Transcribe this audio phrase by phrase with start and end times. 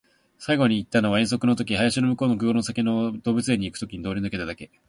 [0.39, 4.71] 最後に行ったのは遠足の時、林の向こうの国道の先の動物園に行く時に通り抜けただけ